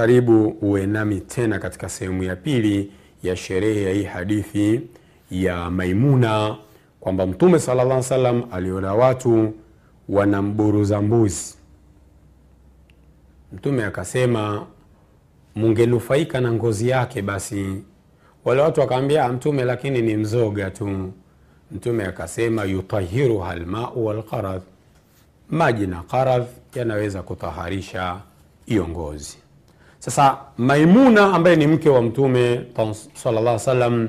Karibu 0.00 0.48
uwe 0.60 0.86
nami 0.86 1.20
tena 1.20 1.58
katika 1.58 1.88
sehemu 1.88 2.22
ya 2.22 2.36
pili 2.36 2.92
ya 3.22 3.36
sherehe 3.36 3.82
ya 3.82 3.92
hii 3.92 4.02
hadithi 4.04 4.80
ya 5.30 5.70
Maimuna 5.70 6.56
kwamba 7.00 7.26
Mtume 7.26 7.58
sallallahu 7.58 8.14
alaihi 8.14 8.44
aliona 8.52 8.94
watu 8.94 9.52
wanamburuza 10.08 11.02
mbuzi. 11.02 11.54
Mtume 13.52 13.84
akasema 13.84 14.66
mungenufaika 15.54 16.40
na 16.40 16.52
ngozi 16.52 16.88
yake 16.88 17.22
basi. 17.22 17.82
Wale 18.44 18.62
watu 18.62 18.80
wakaambia 18.80 19.28
Mtume, 19.28 19.64
lakini 19.64 20.02
ni 20.02 20.16
mzoga 20.16 20.70
tu. 20.70 21.12
Mtume 21.72 22.04
akasema 22.04 22.64
yutahiruha 22.64 23.54
lmau 23.56 24.06
walqaradh, 24.06 24.62
maji 25.50 25.86
na 25.86 26.02
qaradh 26.02 26.46
yanaweza 26.74 27.22
kutaharisha 27.22 28.20
hiyo 28.66 28.88
ngozi. 28.88 29.38
Sasa 30.00 30.36
Maimuna 30.58 31.32
ambaye 31.34 31.56
ni 31.56 31.66
mke 31.66 31.88
wa 31.90 32.02
Mtume 32.02 32.60
sallallahu 33.14 34.08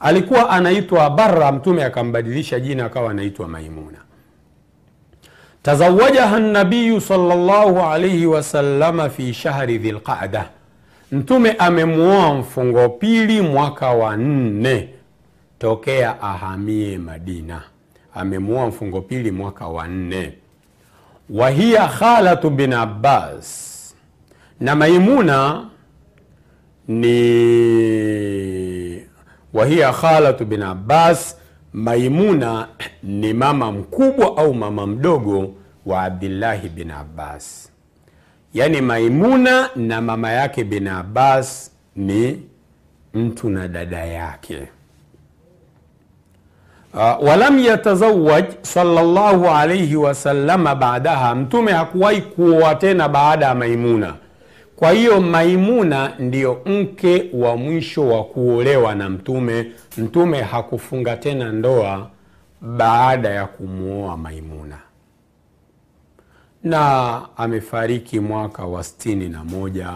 alikuwa 0.00 0.50
anaitwa 0.50 1.10
Barra, 1.10 1.52
Mtume 1.52 1.84
akambadilisha 1.84 2.60
jina 2.60 2.84
akawa 2.84 3.10
anaitwa 3.10 3.48
Maimuna. 3.48 3.98
Tazawajaha 5.62 6.38
nabiyu 6.38 7.00
sallallahu 7.00 7.80
alaihi 7.80 8.26
wasallama 8.26 9.08
fi 9.10 9.34
shahri 9.34 9.78
dhilqada, 9.78 10.48
Mtume 11.12 11.52
amemwoa 11.52 12.34
mfungo 12.34 12.88
pili 12.88 13.40
mwaka 13.40 13.90
wa 13.90 14.16
nne 14.16 14.88
tokea 15.58 16.22
ahamie 16.22 16.98
Madina, 16.98 17.62
amemwoa 18.14 18.66
mfungo 18.66 19.00
pili 19.00 19.30
mwaka 19.30 19.68
wa 19.68 19.88
nne. 19.88 20.32
Wahiya 21.30 21.88
khalatu 21.88 22.50
bin 22.50 22.72
Abbas 22.72 23.69
na 24.60 24.76
Maimuna 24.76 25.66
ni 26.88 27.20
wahiya 29.52 29.92
khalatu 29.92 30.44
bin 30.44 30.62
Abbas. 30.62 31.36
Maimuna 31.72 32.68
ni 33.02 33.32
mama 33.32 33.72
mkubwa 33.72 34.36
au 34.36 34.54
mama 34.54 34.86
mdogo 34.86 35.54
wa 35.86 36.02
Abdillahi 36.02 36.68
bin 36.68 36.90
Abbas, 36.90 37.70
yaani 38.54 38.80
Maimuna 38.80 39.70
na 39.76 40.00
mama 40.00 40.30
yake 40.32 40.64
bin 40.64 40.88
Abbas 40.88 41.70
ni 41.96 42.42
mtu 43.14 43.50
na 43.50 43.68
dada 43.68 44.04
yake. 44.04 44.68
Uh, 46.94 47.28
walam 47.28 47.58
yatazawaj 47.58 48.44
sallallahu 48.62 49.48
alayhi 49.50 49.96
wasallama 49.96 50.74
baadaha, 50.74 51.34
Mtume 51.34 51.72
hakuwahi 51.72 52.20
kuoa 52.22 52.74
tena 52.74 53.08
baada 53.08 53.46
ya 53.46 53.54
Maimuna. 53.54 54.14
Kwa 54.80 54.90
hiyo 54.90 55.20
Maimuna 55.20 56.12
ndiyo 56.18 56.62
mke 56.66 57.30
wa 57.32 57.56
mwisho 57.56 58.08
wa 58.08 58.24
kuolewa 58.24 58.94
na 58.94 59.10
Mtume. 59.10 59.72
Mtume 59.98 60.42
hakufunga 60.42 61.16
tena 61.16 61.52
ndoa 61.52 62.10
baada 62.60 63.28
ya 63.28 63.46
kumwoa 63.46 64.16
Maimuna, 64.16 64.78
na 66.64 67.22
amefariki 67.36 68.20
mwaka 68.20 68.66
wa 68.66 68.84
sitini 68.84 69.28
na 69.28 69.44
moja, 69.44 69.92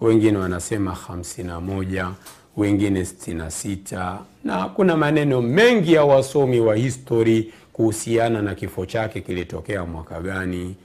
wengine 0.00 0.38
wanasema 0.38 0.94
hamsini 0.94 1.48
na 1.48 1.60
moja, 1.60 2.10
wengine 2.56 3.04
sitini 3.04 3.38
na 3.38 3.50
sita, 3.50 4.18
na 4.44 4.68
kuna 4.68 4.96
maneno 4.96 5.42
mengi 5.42 5.92
ya 5.92 6.04
wasomi 6.04 6.60
wa 6.60 6.76
histori 6.76 7.52
kuhusiana 7.72 8.42
na 8.42 8.54
kifo 8.54 8.86
chake 8.86 9.20
kilitokea 9.20 9.84
mwaka 9.84 10.20
gani. 10.20 10.76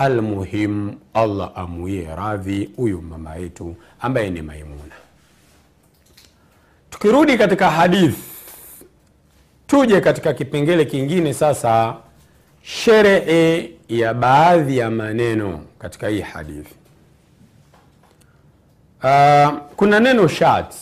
Almuhim, 0.00 0.96
Allah 1.14 1.52
amuie 1.54 2.08
radhi 2.16 2.70
huyu 2.76 3.02
mama 3.02 3.34
yetu 3.36 3.76
ambaye 4.00 4.30
ni 4.30 4.42
Maimuna. 4.42 4.94
Tukirudi 6.90 7.38
katika 7.38 7.70
hadithi, 7.70 8.22
tuje 9.66 10.00
katika 10.00 10.32
kipengele 10.34 10.84
kingine 10.84 11.34
sasa, 11.34 11.96
sherehe 12.62 13.70
ya 13.88 14.14
baadhi 14.14 14.78
ya 14.78 14.90
maneno 14.90 15.60
katika 15.78 16.08
hii 16.08 16.20
hadithi. 16.20 16.74
Uh, 19.02 19.58
kuna 19.76 20.00
neno 20.00 20.28
shat. 20.28 20.74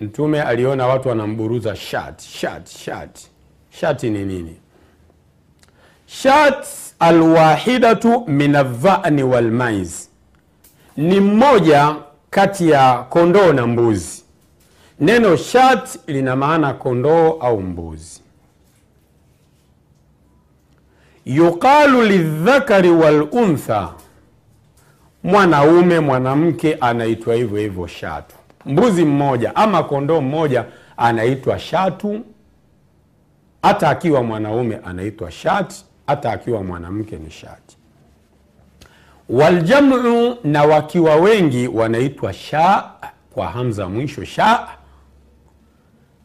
Mtume 0.00 0.42
aliona 0.42 0.86
watu 0.86 1.08
wanamburuza 1.08 1.76
shat, 1.76 2.22
shat, 2.22 2.68
shat. 2.68 3.18
Shati 3.70 4.10
ni 4.10 4.24
nini? 4.24 4.56
Shat 6.22 6.66
alwahidatu 6.98 8.24
min 8.26 8.56
aldhani 8.56 9.22
walmais, 9.22 10.10
ni 10.96 11.20
mmoja 11.20 11.96
kati 12.30 12.70
ya 12.70 12.98
kondoo 13.10 13.52
na 13.52 13.66
mbuzi. 13.66 14.22
Neno 15.00 15.36
shat 15.36 15.98
lina 16.06 16.36
maana 16.36 16.74
kondoo 16.74 17.30
au 17.40 17.60
mbuzi. 17.60 18.20
Yuqalu 21.24 22.02
lidhakari 22.02 22.90
waluntha, 22.90 23.92
mwanaume 25.24 26.00
mwanamke 26.00 26.74
anaitwa 26.74 27.34
hivyo 27.34 27.58
hivyo 27.58 27.86
shatu. 27.86 28.34
Mbuzi 28.66 29.04
mmoja 29.04 29.56
ama 29.56 29.82
kondoo 29.82 30.20
mmoja 30.20 30.64
anaitwa 30.96 31.58
shatu, 31.58 32.20
hata 33.62 33.88
akiwa 33.90 34.22
mwanaume 34.22 34.76
anaitwa 34.84 35.30
shati 35.30 35.84
hata 36.06 36.32
akiwa 36.32 36.62
mwanamke 36.64 37.16
ni 37.16 37.30
shati. 37.30 37.76
Waljamu, 39.28 40.36
na 40.44 40.64
wakiwa 40.64 41.16
wengi 41.16 41.68
wanaitwa 41.68 42.32
sha 42.32 42.90
kwa 43.30 43.46
hamza 43.48 43.88
mwisho, 43.88 44.24
sha 44.24 44.68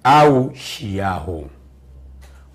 au 0.04 0.56
shiahu. 0.56 1.50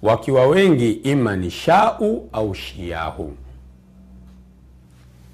Wakiwa 0.03 0.47
wengi 0.47 0.93
ima 0.93 1.37
ni 1.37 1.51
shau 1.51 2.29
au 2.33 2.55
shiahu. 2.55 3.37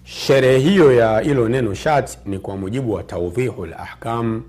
Sherehe 0.04 0.58
hiyo 0.58 0.92
ya 0.92 1.22
ilo 1.22 1.48
neno 1.48 1.74
shati 1.74 2.18
ni 2.26 2.38
kwa 2.38 2.56
mujibu 2.56 2.92
wa 2.92 3.02
taudhihu 3.02 3.66
lahkam 3.66 4.42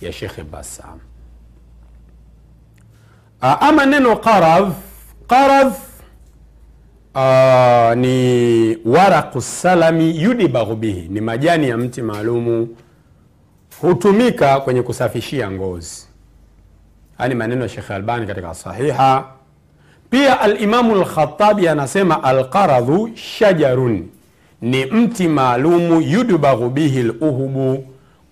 ya 0.00 0.12
Shekhe 0.12 0.42
Bassam. 0.42 0.98
Ama 3.40 3.86
neno 3.86 4.16
qaradh, 4.16 4.72
qaradh 5.28 5.72
Uh, 7.18 7.94
ni 7.96 8.78
waraku 8.84 9.40
salami 9.40 10.22
yudibahu 10.22 10.76
bihi, 10.76 11.08
ni 11.08 11.20
majani 11.20 11.68
ya 11.68 11.76
mti 11.76 12.02
maalumu, 12.02 12.76
hutumika 13.80 14.60
kwenye 14.60 14.82
kusafishia 14.82 15.50
ngozi. 15.50 16.06
Haya 17.18 17.34
maneno 17.34 17.62
ya 17.62 17.68
Shekh 17.68 17.90
Albani 17.90 18.26
katika 18.26 18.54
Sahiha. 18.54 19.24
Pia 20.10 20.40
Alimamu 20.40 20.94
Lkhatabi 20.94 21.68
anasema 21.68 22.22
alqaradhu 22.24 23.10
shajarun, 23.14 24.08
ni 24.60 24.84
mti 24.86 25.28
maalumu, 25.28 26.00
yudbaghu 26.00 26.70
bihi 26.70 27.02
luhubu, 27.02 27.84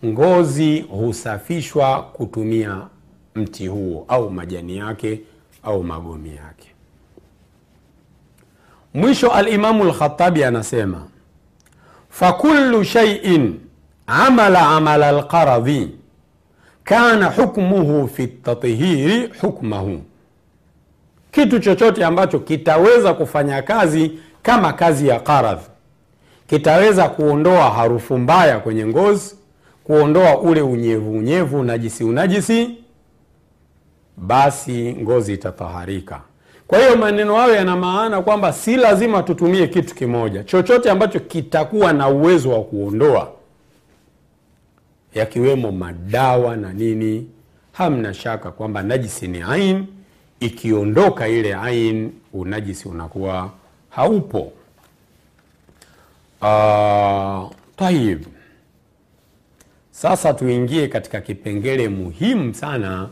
ngozi 0.04 0.80
husafishwa 0.80 2.02
kutumia 2.02 2.86
mti 3.34 3.66
huo 3.66 4.04
au 4.08 4.30
majani 4.30 4.76
yake 4.76 5.20
au 5.62 5.84
magomi 5.84 6.28
yake. 6.36 6.75
Mwisho 8.96 9.30
Alimamu 9.32 9.84
Lkhatabi 9.84 10.44
anasema 10.44 11.02
fakulu 12.10 12.84
shaiin 12.84 13.60
amala 14.06 14.68
amala 14.68 15.12
lqaradhi 15.12 15.88
kana 16.84 17.26
hukmuhu 17.30 18.08
fi 18.08 18.26
tathiri 18.26 19.32
hukmahu, 19.40 20.00
kitu 21.32 21.58
chochote 21.58 22.04
ambacho 22.04 22.38
kitaweza 22.38 23.14
kufanya 23.14 23.62
kazi 23.62 24.18
kama 24.42 24.72
kazi 24.72 25.08
ya 25.08 25.20
qaradh, 25.20 25.60
kitaweza 26.46 27.08
kuondoa 27.08 27.70
harufu 27.70 28.18
mbaya 28.18 28.60
kwenye 28.60 28.86
ngozi, 28.86 29.36
kuondoa 29.84 30.38
ule 30.40 30.62
unyevu 30.62 31.12
unyevu, 31.18 31.60
unajisi 31.60 32.04
unajisi, 32.04 32.70
basi 34.16 34.96
ngozi 35.02 35.34
itataharika. 35.34 36.20
Kwa 36.68 36.78
hiyo 36.78 36.96
maneno 36.96 37.34
hayo 37.36 37.54
yana 37.54 37.76
maana 37.76 38.22
kwamba 38.22 38.52
si 38.52 38.76
lazima 38.76 39.22
tutumie 39.22 39.66
kitu 39.66 39.94
kimoja, 39.94 40.44
chochote 40.44 40.90
ambacho 40.90 41.20
kitakuwa 41.20 41.92
na 41.92 42.08
uwezo 42.08 42.50
wa 42.50 42.62
kuondoa, 42.64 43.32
yakiwemo 45.14 45.72
madawa 45.72 46.56
na 46.56 46.72
nini, 46.72 47.26
hamna 47.72 48.14
shaka 48.14 48.50
kwamba 48.50 48.82
najisi 48.82 49.28
ni 49.28 49.42
ain. 49.42 49.86
Ikiondoka 50.40 51.28
ile 51.28 51.54
ain, 51.54 52.12
unajisi 52.32 52.88
unakuwa 52.88 53.50
haupo. 53.90 54.52
Uh, 56.42 57.50
tayib, 57.76 58.22
sasa 59.90 60.34
tuingie 60.34 60.88
katika 60.88 61.20
kipengele 61.20 61.88
muhimu 61.88 62.54
sana 62.54 63.08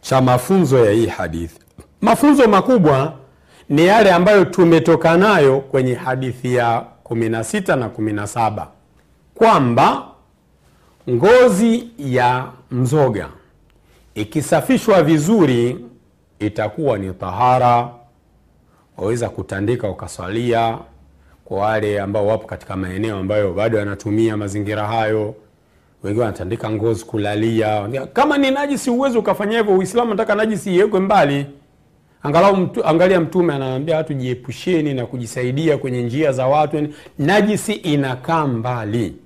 cha 0.00 0.20
mafunzo 0.20 0.84
ya 0.84 0.92
hii 0.92 1.06
hadithi. 1.06 1.60
Mafunzo 2.00 2.48
makubwa 2.48 3.12
ni 3.68 3.86
yale 3.86 4.12
ambayo 4.12 4.44
tumetoka 4.44 5.16
nayo 5.16 5.60
kwenye 5.60 5.94
hadithi 5.94 6.54
ya 6.54 6.84
16 7.04 7.76
na 7.76 7.88
17 7.88 8.66
kwamba 9.34 10.02
ngozi 11.10 11.88
ya 11.98 12.46
mzoga 12.70 13.28
ikisafishwa 14.14 15.02
vizuri 15.02 15.84
itakuwa 16.38 16.98
ni 16.98 17.12
tahara, 17.12 17.88
waweza 18.96 19.28
kutandika 19.28 19.88
ukaswalia. 19.90 20.78
Kwa 21.44 21.58
wale 21.58 22.00
ambao 22.00 22.26
wapo 22.26 22.46
katika 22.46 22.76
maeneo 22.76 23.16
ambayo 23.16 23.52
bado 23.52 23.78
yanatumia 23.78 24.36
mazingira 24.36 24.86
hayo, 24.86 25.34
wengine 26.02 26.24
wanatandika 26.24 26.70
ngozi 26.70 27.04
kulalia. 27.04 27.88
Kama 28.12 28.38
ni 28.38 28.50
najisi, 28.50 28.90
uwezi 28.90 29.18
ukafanya 29.18 29.58
hivyo. 29.58 29.76
Uislamu 29.78 30.10
nataka 30.10 30.34
najisi 30.34 30.74
iwekwe 30.74 31.00
mbali. 31.00 31.46
Angalau 32.22 32.56
mtu, 32.56 32.86
angalia 32.86 33.20
Mtume 33.20 33.54
anaambia 33.54 33.96
watu 33.96 34.14
jiepusheni 34.14 34.94
na 34.94 35.06
kujisaidia 35.06 35.78
kwenye 35.78 36.02
njia 36.02 36.32
za 36.32 36.46
watu, 36.46 36.88
najisi 37.18 37.72
inakaa 37.72 38.46
mbali. 38.46 39.16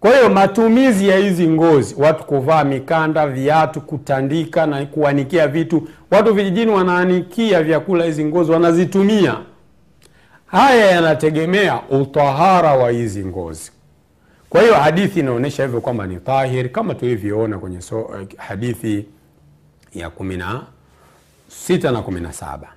Kwa 0.00 0.10
hiyo 0.16 0.30
matumizi 0.30 1.08
ya 1.08 1.16
hizi 1.18 1.48
ngozi, 1.48 1.94
watu 1.98 2.24
kuvaa 2.24 2.64
mikanda, 2.64 3.26
viatu, 3.26 3.80
kutandika 3.80 4.66
na 4.66 4.86
kuanikia 4.86 5.48
vitu. 5.48 5.88
Watu 6.10 6.34
vijijini 6.34 6.70
wanaanikia 6.72 7.62
vyakula, 7.62 8.04
hizi 8.04 8.24
ngozi 8.24 8.52
wanazitumia. 8.52 9.36
Haya 10.46 10.86
yanategemea 10.86 11.80
utahara 11.90 12.72
wa 12.74 12.90
hizi 12.90 13.24
ngozi. 13.24 13.72
Kwa 14.50 14.60
hiyo 14.62 14.74
hadithi 14.74 15.20
inaonyesha 15.20 15.62
hivyo 15.62 15.80
kwamba 15.80 16.06
ni 16.06 16.16
tahir, 16.16 16.68
kama 16.72 16.94
tulivyoona 16.94 17.58
kwenye 17.58 17.80
so, 17.80 18.10
hadithi 18.36 19.06
ya 19.94 20.10
kumi 20.10 20.36
na 20.36 20.62
sita 21.48 21.90
na 21.90 22.02
kumi 22.02 22.20
na 22.20 22.32
saba. 22.32 22.68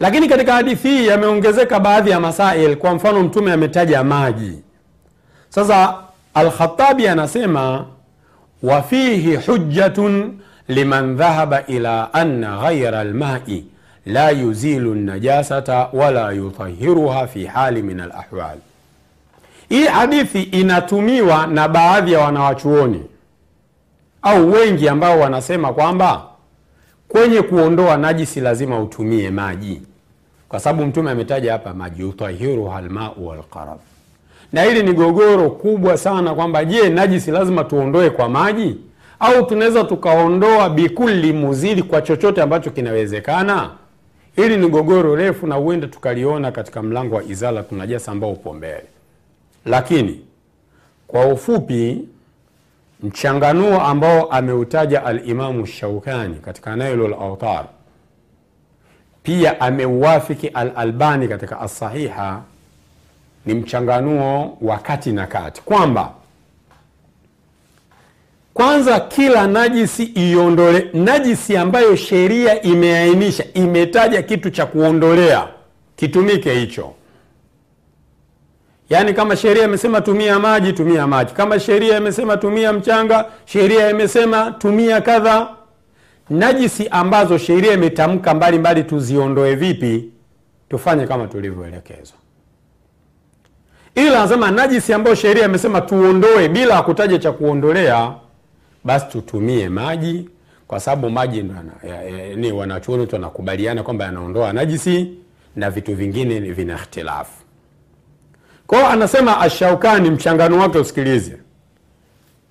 Lakini 0.00 0.28
katika 0.28 0.52
hadithi 0.52 0.88
hii 0.88 1.06
yameongezeka 1.06 1.80
baadhi 1.80 2.10
ya 2.10 2.20
masail. 2.20 2.76
Kwa 2.76 2.94
mfano, 2.94 3.22
Mtume 3.22 3.52
ametaja 3.52 4.04
maji. 4.04 4.58
Sasa 5.48 5.94
Alkhatabi 6.34 7.08
anasema 7.08 7.84
wafihi 8.62 9.36
hujjatun 9.36 10.38
liman 10.68 11.16
dhahaba 11.16 11.66
ila 11.66 12.14
anna 12.14 12.56
ghaira 12.58 13.04
lmai 13.04 13.64
la 14.06 14.30
yuzilu 14.30 14.94
najasata 14.94 15.88
wala 15.92 16.32
yutahiruha 16.32 17.26
fi 17.26 17.46
hali 17.46 17.82
min 17.82 18.00
alahwal. 18.00 18.58
Hii 19.68 19.84
hadithi 19.86 20.42
inatumiwa 20.42 21.46
na 21.46 21.68
baadhi 21.68 22.12
ya 22.12 22.18
wanawachuoni 22.20 23.02
au 24.22 24.52
wengi 24.52 24.88
ambao 24.88 25.20
wanasema 25.20 25.72
kwamba 25.72 26.22
kwenye 27.08 27.42
kuondoa 27.42 27.96
najisi 27.96 28.40
lazima 28.40 28.80
utumie 28.80 29.30
maji, 29.30 29.82
kwa 30.48 30.60
sababu 30.60 30.86
Mtume 30.86 31.10
ametaja 31.10 31.52
hapa 31.52 31.74
maji, 31.74 32.02
yutahiruha 32.02 32.80
lmau 32.80 33.26
walqarab. 33.26 33.78
Na 34.52 34.62
hili 34.62 34.82
ni 34.82 34.92
gogoro 34.92 35.50
kubwa 35.50 35.98
sana 35.98 36.34
kwamba 36.34 36.64
je, 36.64 36.88
najisi 36.88 37.30
lazima 37.30 37.64
tuondoe 37.64 38.10
kwa 38.10 38.28
maji? 38.28 38.76
Au 39.20 39.46
tunaweza 39.46 39.84
tukaondoa 39.84 40.70
bikulli 40.70 41.32
muzili 41.32 41.82
kwa 41.82 42.02
chochote 42.02 42.42
ambacho 42.42 42.70
kinawezekana? 42.70 43.70
Hili 44.36 44.56
ni 44.56 44.68
gogoro 44.68 45.16
refu 45.16 45.46
na 45.46 45.54
huenda 45.54 45.86
tukaliona 45.86 46.52
katika 46.52 46.82
mlango 46.82 47.14
wa 47.14 47.24
izala 47.24 47.62
tunajasa 47.62 48.12
ambao 48.12 48.32
upo 48.32 48.52
mbele, 48.54 48.84
lakini 49.66 50.20
kwa 51.06 51.26
ufupi 51.26 52.04
mchanganuo 53.02 53.80
ambao 53.80 54.24
ameutaja 54.30 55.04
Alimamu 55.04 55.66
Shaukani 55.66 56.34
katika 56.34 56.76
Nailul 56.76 57.14
Autar, 57.14 57.64
pia 59.22 59.60
ameuwafiki 59.60 60.48
Alalbani 60.48 61.28
katika 61.28 61.60
Asahiha 61.60 62.42
ni 63.46 63.54
mchanganuo 63.54 64.58
wa 64.60 64.78
kati 64.78 65.12
na 65.12 65.26
kati, 65.26 65.62
kwamba 65.62 66.12
kwanza 68.54 69.00
kila 69.00 69.46
najisi 69.46 70.02
iondole, 70.04 70.90
najisi 70.94 71.56
ambayo 71.56 71.96
sheria 71.96 72.62
imeainisha, 72.62 73.44
imetaja 73.54 74.22
kitu 74.22 74.50
cha 74.50 74.66
kuondolea, 74.66 75.48
kitumike 75.96 76.54
hicho. 76.54 76.92
Yaani 78.90 79.14
kama 79.14 79.36
sheria 79.36 79.64
imesema 79.64 80.00
tumia 80.00 80.38
maji, 80.38 80.72
tumia 80.72 81.06
maji. 81.06 81.32
Kama 81.34 81.60
sheria 81.60 81.96
imesema 81.96 82.36
tumia 82.36 82.72
mchanga, 82.72 83.24
sheria 83.44 83.90
imesema 83.90 84.50
tumia 84.50 85.00
kadha. 85.00 85.48
Najisi 86.30 86.88
ambazo 86.88 87.38
sheria 87.38 87.72
imetamka 87.72 88.34
mbalimbali, 88.34 88.84
tuziondoe 88.84 89.54
vipi? 89.54 90.10
Tufanye 90.68 91.06
kama 91.06 91.26
tulivyoelekezwa 91.26 92.16
ila 93.96 94.18
anasema 94.18 94.50
najisi 94.50 94.92
ambayo 94.92 95.16
sheria 95.16 95.44
imesema 95.44 95.80
tuondoe 95.80 96.48
bila 96.48 96.82
kutaja 96.82 97.18
cha 97.18 97.32
kuondolea, 97.32 98.12
basi 98.84 99.06
tutumie 99.06 99.68
maji, 99.68 100.28
kwa 100.68 100.80
sababu 100.80 101.10
maji 101.10 101.44
ni 102.36 102.52
wanachuoni 102.52 103.06
tu 103.06 103.14
wanakubaliana 103.14 103.82
kwamba 103.82 104.04
yanaondoa 104.04 104.52
najisi 104.52 105.10
na 105.56 105.70
vitu 105.70 105.94
vingine 105.94 106.40
vina 106.40 106.74
ikhtilafu. 106.74 107.32
Kwa 108.66 108.78
hiyo 108.78 108.90
anasema 108.90 109.40
Ashaukani, 109.40 110.10
mchangano 110.10 110.58
wake 110.58 110.78
usikilize, 110.78 111.36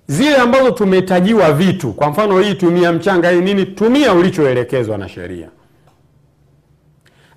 zile 0.06 0.36
ambazo 0.36 0.70
tumetajiwa 0.70 1.52
vitu, 1.52 1.92
kwa 1.92 2.10
mfano 2.10 2.40
hii 2.40 2.54
tumia 2.54 2.92
mchanga, 2.92 3.30
hii 3.30 3.40
nini, 3.40 3.66
tumia 3.66 4.12
ulichoelekezwa 4.14 4.98
na 4.98 5.08
sheria. 5.08 5.48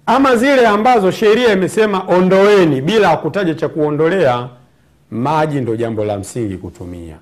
Ama 0.06 0.36
zile 0.36 0.68
ambazo 0.68 1.12
sheria 1.12 1.54
imesema 1.54 2.04
ondoeni 2.08 2.82
bila 2.82 3.18
kutaja 3.18 3.54
cha 3.56 3.70
kuondolea, 3.70 4.50
maji 5.12 5.62
ndo 5.62 5.76
jambo 5.76 6.06
la 6.06 6.18
msingi 6.18 6.58
kutumia, 6.58 7.18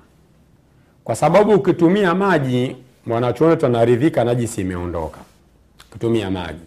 kwa 1.04 1.16
sababu 1.16 1.52
ukitumia 1.52 2.14
maji, 2.14 2.76
mwanachuoni 3.06 3.64
anaridhika, 3.64 4.24
najisi 4.24 4.60
imeondoka. 4.60 5.18
Ukitumia 5.90 6.30
maji, 6.30 6.60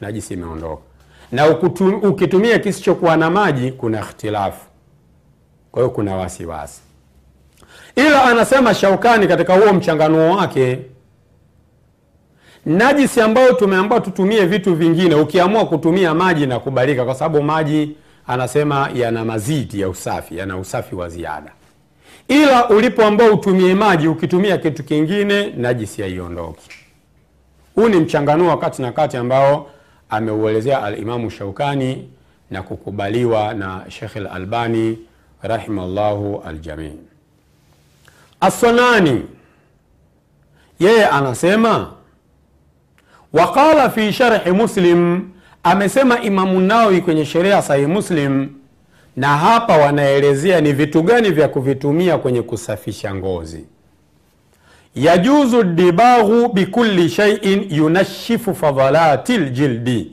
najisi 0.00 0.34
imeondoka, 0.34 0.82
na 1.32 1.48
ukutum, 1.50 1.94
ukitumia 2.04 2.58
kisichokuwa 2.58 3.16
na 3.16 3.30
maji, 3.30 3.72
kuna 3.72 4.00
ikhtilafu, 4.00 4.66
kwa 5.72 5.82
hiyo 5.82 5.90
kuna 5.94 6.16
wasiwasi. 6.16 6.80
Ila 7.96 8.24
anasema 8.24 8.74
Shaukani 8.74 9.26
katika 9.28 9.54
huo 9.54 9.72
mchanganuo 9.72 10.36
wake 10.36 10.78
najisi 12.66 13.20
ambayo 13.20 13.52
tumeambiwa 13.52 14.00
tutumie 14.00 14.46
vitu 14.46 14.74
vingine, 14.74 15.14
ukiamua 15.14 15.66
kutumia 15.66 16.14
maji 16.14 16.46
na 16.46 16.58
kubalika, 16.60 17.04
kwa 17.04 17.14
sababu 17.14 17.42
maji 17.44 17.96
anasema 18.26 18.90
yana 18.94 19.24
mazidi 19.24 19.80
ya 19.80 19.88
usafi, 19.88 20.36
yana 20.38 20.56
usafi 20.56 20.94
wa 20.94 21.08
ziada. 21.08 21.52
Ila 22.28 22.68
ulipoambao 22.68 23.34
utumie 23.34 23.74
maji, 23.74 24.08
ukitumia 24.08 24.58
kitu 24.58 24.84
kingine, 24.84 25.50
najisi 25.56 26.02
haiondoki. 26.02 26.68
Huu 27.74 27.88
ni 27.88 27.96
mchanganuo 27.96 28.48
wa 28.48 28.58
kati 28.58 28.82
na 28.82 28.92
kati 28.92 29.16
ambao 29.16 29.70
ameuelezea 30.12 30.82
Alimamu 30.82 31.30
Shaukani 31.30 32.08
na 32.50 32.62
kukubaliwa 32.62 33.54
na 33.54 33.84
Shekh 33.88 34.16
Lalbani 34.16 34.98
rahimallahu 35.42 36.42
aljamii. 36.46 36.98
Assanani 38.40 39.22
yeye 40.80 41.06
anasema 41.06 41.92
waqala 43.32 43.90
fi 43.90 44.12
sharhi 44.12 44.50
Muslim, 44.52 45.28
amesema 45.62 46.20
Imamu 46.22 46.60
Nawawi 46.60 47.00
kwenye 47.00 47.24
sheria 47.24 47.62
sahihi 47.62 47.86
Muslim, 47.86 48.48
na 49.16 49.36
hapa 49.36 49.76
wanaelezea 49.76 50.60
ni 50.60 50.72
vitu 50.72 51.02
gani 51.02 51.30
vya 51.30 51.48
kuvitumia 51.48 52.18
kwenye 52.18 52.42
kusafisha 52.42 53.14
ngozi. 53.14 53.64
Yajuzu 54.94 55.62
dibaghu 55.62 56.48
bikulli 56.52 57.08
shaiin 57.08 57.66
yunashifu 57.70 58.54
fadhalati 58.54 59.36
ljildi, 59.38 60.12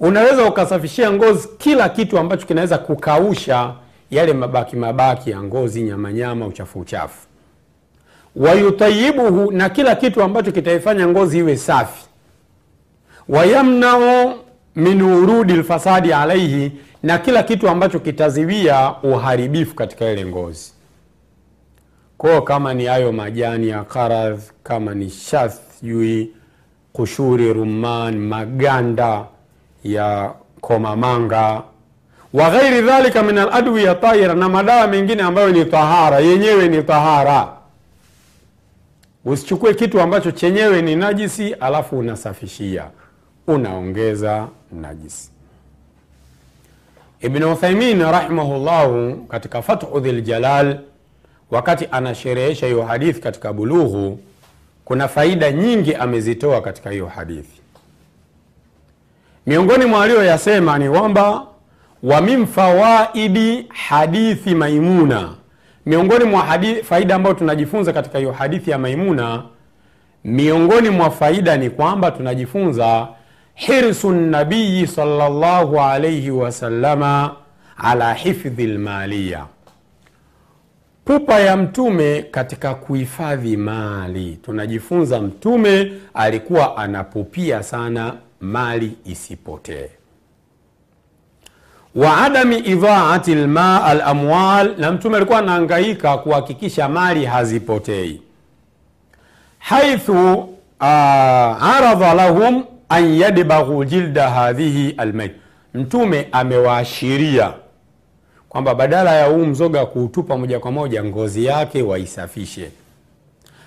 unaweza 0.00 0.44
ukasafishia 0.44 1.12
ngozi 1.12 1.48
kila 1.58 1.88
kitu 1.88 2.18
ambacho 2.18 2.46
kinaweza 2.46 2.78
kukausha 2.78 3.74
yale 4.10 4.32
mabaki 4.32 4.76
mabaki 4.76 5.30
ya 5.30 5.42
ngozi, 5.42 5.82
nyamanyama, 5.82 6.46
uchafu 6.46 6.78
uchafu. 6.80 7.26
Wayutayibuhu, 8.36 9.50
na 9.52 9.68
kila 9.68 9.94
kitu 9.94 10.22
ambacho 10.22 10.52
kitaifanya 10.52 11.06
ngozi 11.06 11.38
iwe 11.38 11.56
safi 11.56 12.04
wayamnau 13.28 14.34
min 14.76 15.02
urudi 15.02 15.52
lfasadi 15.52 16.12
alaihi, 16.12 16.72
na 17.02 17.18
kila 17.18 17.42
kitu 17.42 17.68
ambacho 17.68 17.98
kitaziwia 18.00 18.94
uharibifu 19.02 19.74
katika 19.74 20.10
ile 20.10 20.24
ngozi. 20.26 20.72
Kwao 22.20 22.42
kama 22.42 22.74
ni 22.74 22.84
hayo 22.84 23.12
majani 23.12 23.68
ya 23.68 23.84
karadh, 23.84 24.40
kama 24.62 24.94
ni 24.94 25.10
shath, 25.10 25.54
sijui 25.78 26.30
kushuri, 26.92 27.52
rumman, 27.52 28.18
maganda 28.18 29.24
ya 29.84 30.32
komamanga 30.60 31.62
wa 32.32 32.50
ghairi 32.50 32.82
dhalika 32.82 33.22
min 33.22 33.38
aladwiya 33.38 33.94
tahira, 33.94 34.34
na 34.34 34.48
madawa 34.48 34.86
mengine 34.86 35.22
ambayo 35.22 35.50
ni 35.52 35.64
tahara, 35.64 36.18
yenyewe 36.20 36.68
ni 36.68 36.82
tahara. 36.82 37.48
Usichukue 39.24 39.74
kitu 39.74 40.00
ambacho 40.00 40.30
chenyewe 40.30 40.82
ni 40.82 40.96
najisi 40.96 41.52
alafu 41.54 41.98
unasafishia 41.98 42.84
unaongeza 43.46 44.48
najisi. 44.72 45.30
Ibn 47.20 47.42
Uthaimin 47.42 48.00
rahimahullahu 48.02 49.16
katika 49.16 49.62
Fathu 49.62 50.00
Dhil 50.00 50.22
Jalal, 50.22 50.78
wakati 51.50 51.88
anasherehesha 51.92 52.66
hiyo 52.66 52.82
hadithi 52.82 53.20
katika 53.20 53.52
Bulughu, 53.52 54.20
kuna 54.84 55.08
faida 55.08 55.52
nyingi 55.52 55.94
amezitoa 55.94 56.60
katika 56.62 56.90
hiyo 56.90 57.06
hadithi. 57.06 57.60
Miongoni 59.46 59.84
mwa 59.84 60.04
aliyoyasema 60.04 60.78
ni 60.78 60.88
kwamba 60.90 61.46
wa 62.02 62.46
fawaidi 62.46 63.66
hadithi 63.68 64.54
Maimuna, 64.54 65.34
miongoni 65.86 66.24
mwa 66.24 66.42
hadithi, 66.42 66.82
faida 66.82 67.14
ambayo 67.14 67.34
tunajifunza 67.34 67.92
katika 67.92 68.18
hiyo 68.18 68.32
hadithi 68.32 68.70
ya 68.70 68.78
Maimuna, 68.78 69.42
miongoni 70.24 70.90
mwa 70.90 71.10
faida 71.10 71.56
ni 71.56 71.70
kwamba 71.70 72.10
tunajifunza 72.10 73.08
hirsu 73.54 74.12
nabiyi 74.12 74.86
sallallahu 74.86 75.80
alayhi 75.80 76.30
ala 77.76 78.14
hifdhi 78.14 78.66
lmaliya, 78.66 79.46
pupa 81.10 81.40
ya 81.40 81.56
mtume 81.56 82.22
katika 82.30 82.74
kuhifadhi 82.74 83.56
mali. 83.56 84.38
Tunajifunza 84.42 85.20
mtume 85.20 85.92
alikuwa 86.14 86.76
anapupia 86.76 87.62
sana 87.62 88.14
mali 88.40 88.92
isipotee. 89.04 89.88
Wa 91.94 92.16
adami 92.22 92.58
idhaati 92.58 93.34
lma 93.34 93.84
alamwal, 93.84 94.74
na 94.78 94.92
mtume 94.92 95.16
alikuwa 95.16 95.38
anahangaika 95.38 96.18
kuhakikisha 96.18 96.88
mali 96.88 97.24
hazipotei. 97.24 98.22
Haithu 99.58 100.34
uh, 100.34 100.86
aradha 101.66 102.14
lahum 102.14 102.64
an 102.88 103.14
yadbaghu 103.14 103.84
jilda 103.84 104.30
hadhihi 104.30 104.94
almayt, 104.98 105.32
mtume 105.74 106.28
amewaashiria 106.32 107.52
kwamba 108.50 108.74
badala 108.74 109.14
ya 109.14 109.26
huu 109.26 109.46
mzoga 109.46 109.86
kuutupa 109.86 110.38
moja 110.38 110.60
kwa 110.60 110.70
moja, 110.70 111.04
ngozi 111.04 111.44
yake 111.44 111.82
waisafishe, 111.82 112.70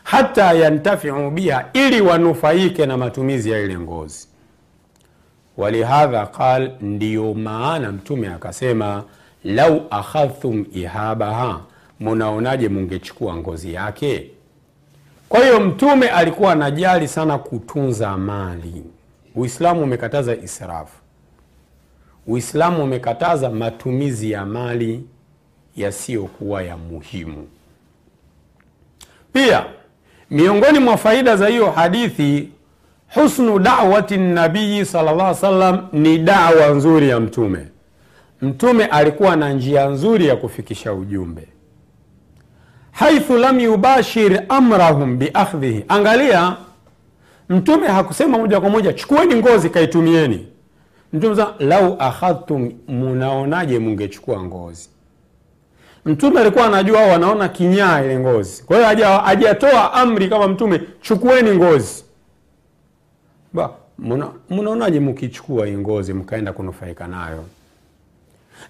hata 0.03 0.53
yantafiu 0.53 1.31
biha, 1.31 1.65
ili 1.73 2.01
wanufaike 2.01 2.85
na 2.85 2.97
matumizi 2.97 3.51
ya 3.51 3.59
ile 3.59 3.79
ngozi. 3.79 4.27
Walihadha 5.57 6.25
qal, 6.25 6.71
ndiyo 6.81 7.33
maana 7.33 7.91
mtume 7.91 8.27
akasema, 8.27 9.03
lau 9.43 9.81
akhadhtum 9.89 10.65
ihabaha, 10.73 11.59
munaonaje 11.99 12.69
mungechukua 12.69 13.35
ngozi 13.35 13.73
yake? 13.73 14.29
Kwa 15.29 15.39
hiyo 15.43 15.59
mtume 15.59 16.09
alikuwa 16.09 16.51
anajali 16.51 17.07
sana 17.07 17.37
kutunza 17.37 18.17
mali. 18.17 18.83
Uislamu 19.35 19.83
umekataza 19.83 20.35
israfu. 20.35 21.02
Uislamu 22.27 22.84
umekataza 22.84 23.50
matumizi 23.50 24.32
ya 24.32 24.46
mali 24.46 25.03
yasiyokuwa 25.75 26.63
ya 26.63 26.77
muhimu. 26.77 27.48
Pia 29.34 29.65
miongoni 30.32 30.80
mwa 30.80 30.98
faida 30.98 31.36
za 31.36 31.48
hiyo 31.48 31.72
hadithi, 31.72 32.50
husnu 33.13 33.60
dawati 33.60 34.18
nabii 34.18 34.86
sallallahu 34.86 35.20
alaihi 35.22 35.36
wasallam, 35.46 35.88
ni 35.94 36.18
dawa 36.18 36.68
nzuri 36.70 37.10
ya 37.10 37.20
mtume. 37.20 37.68
Mtume 38.42 38.86
alikuwa 38.86 39.36
na 39.36 39.53
njia 39.53 39.86
nzuri 39.86 40.27
ya 40.27 40.36
kufikisha 40.36 40.94
ujumbe, 40.94 41.48
haithu 42.92 43.38
lam 43.38 43.60
yubashir 43.60 44.44
amrahum 44.50 45.18
biakhdhihi. 45.18 45.86
Angalia, 45.88 46.56
mtume 47.50 47.88
hakusema 47.88 48.38
moja 48.38 48.62
kwa 48.62 48.70
moja 48.70 48.94
chukueni 48.94 49.36
ngozi 49.36 49.70
kaitumieni. 49.70 50.48
Mtume 51.13 51.36
sa 51.36 51.53
lau 51.60 51.96
akhadhtum, 52.00 52.72
munaonaje 52.88 53.79
mungechukua 53.79 54.43
ngozi? 54.43 54.89
Mtume 56.05 56.39
alikuwa 56.39 56.65
anajua 56.65 57.01
wanaona 57.01 57.50
kinyaa 57.50 58.01
ile 58.03 58.20
ngozi, 58.20 58.63
kwa 58.63 58.93
hiyo 58.93 59.08
hajatoa 59.20 59.93
amri 59.93 60.29
kama 60.29 60.48
mtume 60.48 60.82
chukueni 61.01 61.51
ngozi. 61.55 62.03
Ba, 63.53 63.70
munaonaje 64.50 65.00
mukichukua 65.00 65.65
hii 65.65 65.77
ngozi 65.77 66.13
mkaenda 66.13 66.53
kunufaika 66.53 67.08
nayo? 67.08 67.43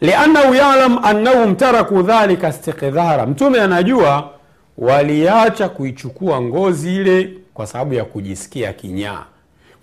liannahu 0.01 0.53
yalam 0.55 0.99
annahum 1.05 1.55
taraku 1.55 2.01
dhalika 2.01 2.49
istiqdhara, 2.49 3.25
mtume 3.25 3.61
anajua 3.61 4.29
waliacha 4.77 5.69
kuichukua 5.69 6.41
ngozi 6.41 6.95
ile 6.95 7.33
kwa 7.53 7.67
sababu 7.67 7.93
ya 7.93 8.05
kujisikia 8.05 8.73
kinyaa. 8.73 9.25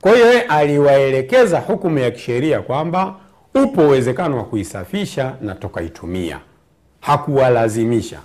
Kwa 0.00 0.12
hiyo 0.14 0.26
aliwaelekeza 0.48 1.60
hukumu 1.60 1.98
ya 1.98 2.10
kisheria 2.10 2.62
kwamba 2.62 3.14
upo 3.54 3.80
uwezekano 3.82 4.36
wa 4.36 4.44
kuisafisha 4.44 5.34
na 5.40 5.54
tukaitumia, 5.54 6.40
hakuwalazimisha. 7.00 8.20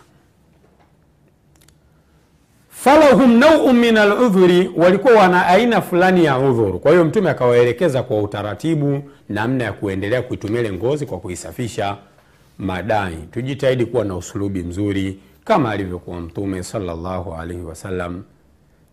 falahum 2.69 3.37
nauun 3.39 3.75
min 3.79 3.97
aludhuri, 3.97 4.71
walikuwa 4.75 5.13
wana 5.13 5.45
aina 5.47 5.81
fulani 5.81 6.25
ya 6.25 6.39
udhuru. 6.39 6.79
Kwa 6.79 6.91
hiyo 6.91 7.05
mtume 7.05 7.29
akawaelekeza 7.29 8.03
kwa 8.03 8.21
utaratibu 8.21 9.03
namna 9.29 9.63
ya 9.63 9.73
kuendelea 9.73 10.21
kuitumia 10.21 10.59
ile 10.59 10.71
ngozi 10.71 11.05
kwa 11.05 11.19
kuisafisha 11.19 11.97
madai. 12.57 13.15
Tujitahidi 13.31 13.85
kuwa 13.85 14.05
na 14.05 14.15
usulubi 14.15 14.63
mzuri 14.63 15.19
kama 15.45 15.71
alivyokuwa 15.71 16.21
mtume 16.21 16.63
sallallahu 16.63 17.33
alaihi 17.33 17.63
wasallam. 17.63 18.23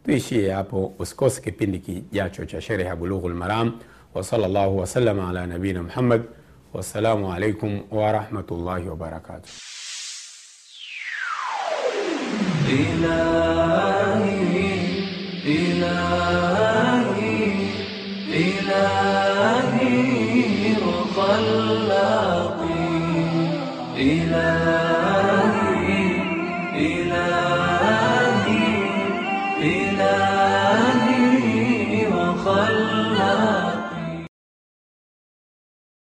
Tuishie 0.05 0.51
hapo, 0.53 0.95
usikose 0.99 1.41
kipindi 1.41 1.79
kijacho 1.79 2.45
cha 2.47 2.61
sherehe 2.61 2.89
ya 2.89 2.97
Bulughul 2.97 3.35
Maram. 3.35 3.79
Wa 4.15 4.23
sallallahu 4.25 4.79
ala 5.31 5.47
nabiyina 5.47 5.83
Muhammad. 5.83 6.23
Wassalamu 6.75 7.33
alaikum 7.33 7.81
warahmatullahi 7.91 8.89
wabarakatuh. 8.89 9.51
إلهي 12.73 14.33
الخلاق 15.45 17.17
إلهي 18.33 19.93